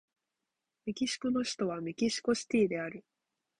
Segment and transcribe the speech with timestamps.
[0.87, 3.05] メキシコの首都はメキシコシティである